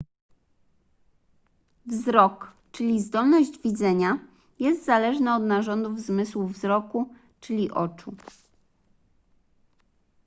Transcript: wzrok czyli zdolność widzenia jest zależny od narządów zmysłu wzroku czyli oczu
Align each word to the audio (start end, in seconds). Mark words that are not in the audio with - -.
wzrok 1.85 2.51
czyli 2.71 3.01
zdolność 3.01 3.57
widzenia 3.63 4.19
jest 4.59 4.85
zależny 4.85 5.35
od 5.35 5.43
narządów 5.43 5.99
zmysłu 5.99 6.47
wzroku 6.47 7.13
czyli 7.41 7.71
oczu 7.71 8.15